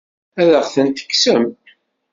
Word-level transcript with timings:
Ad 0.41 0.49
aɣ-tent-tekksem? 0.59 1.43